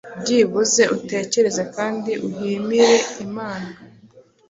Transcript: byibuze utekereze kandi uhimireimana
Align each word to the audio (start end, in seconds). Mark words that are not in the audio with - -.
byibuze 0.21 0.83
utekereze 0.97 1.63
kandi 1.75 2.11
uhimireimana 2.27 3.69